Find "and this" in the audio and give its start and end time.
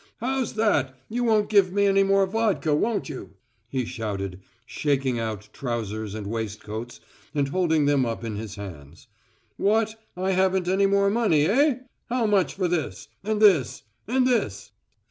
13.23-13.83, 14.07-14.71